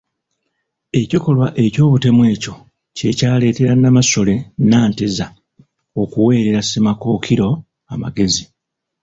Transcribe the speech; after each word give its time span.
Ekikolwa 1.01 1.47
eky'obutemu 1.65 2.21
ekyo 2.33 2.53
kye 2.97 3.11
kyaleetera 3.17 3.73
Namasole 3.75 4.35
Nanteza 4.69 5.27
okuweerera 6.01 6.61
Ssemakookiro 6.63 7.49
amagezi. 7.93 8.43